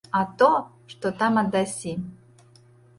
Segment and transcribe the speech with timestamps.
[0.19, 0.47] А то,
[0.95, 1.97] што там аддасі!